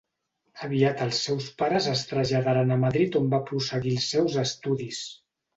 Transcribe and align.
Aviat 0.67 1.03
els 1.05 1.19
seus 1.25 1.49
pares 1.59 1.89
es 1.93 2.01
traslladaren 2.13 2.73
a 2.77 2.79
Madrid 2.87 3.21
on 3.23 3.29
va 3.35 3.43
prosseguir 3.51 3.95
els 3.99 4.11
seus 4.15 4.43
estudis. 4.49 5.05